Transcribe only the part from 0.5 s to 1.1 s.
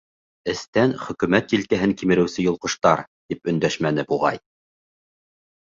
Эстән,